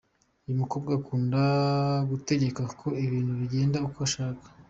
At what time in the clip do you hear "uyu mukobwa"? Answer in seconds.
0.45-0.91